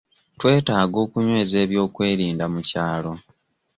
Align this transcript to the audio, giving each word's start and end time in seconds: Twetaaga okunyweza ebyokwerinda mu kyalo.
Twetaaga 0.39 0.97
okunyweza 1.05 1.55
ebyokwerinda 1.63 2.45
mu 2.53 2.61
kyalo. 2.69 3.13